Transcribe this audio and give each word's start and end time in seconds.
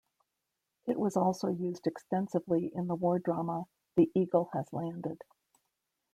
It 0.87 0.97
was 0.99 1.15
also 1.15 1.49
used 1.49 1.85
extensively 1.85 2.71
in 2.73 2.87
the 2.87 2.95
war 2.95 3.19
drama 3.19 3.65
"The 3.95 4.09
Eagle 4.15 4.49
Has 4.51 4.73
Landed". 4.73 5.21